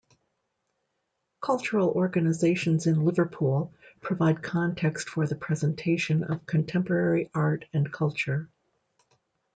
[1.41, 8.49] Cultural organisations in Liverpool provide context for the presentation of contemporary art and culture.